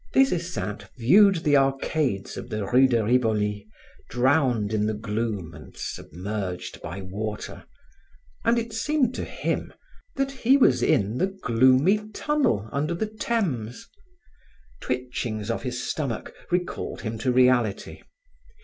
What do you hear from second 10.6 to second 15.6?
in the gloomy tunnel under the Thames. Twitchings